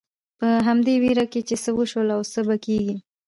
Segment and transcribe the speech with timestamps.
[0.39, 2.95] په همدې وېره کې چې څه وشول او څه به کېږي.